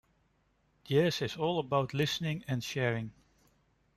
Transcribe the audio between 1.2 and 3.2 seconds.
is all about listening and sharing.